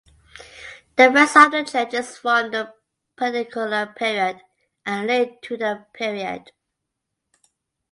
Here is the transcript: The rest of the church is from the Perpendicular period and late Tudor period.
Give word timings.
The 0.95 1.11
rest 1.11 1.37
of 1.37 1.51
the 1.51 1.63
church 1.63 1.93
is 1.93 2.17
from 2.17 2.49
the 2.49 2.73
Perpendicular 3.15 3.93
period 3.95 4.41
and 4.83 5.05
late 5.05 5.39
Tudor 5.43 5.85
period. 5.93 6.51